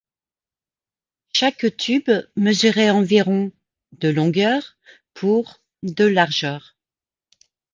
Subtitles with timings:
[1.31, 3.51] Chaque tube mesurait environ
[3.91, 4.75] de longueur
[5.13, 6.75] pour de largeur.